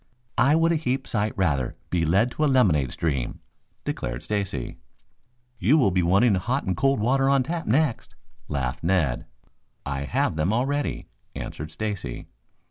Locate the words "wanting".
6.01-6.33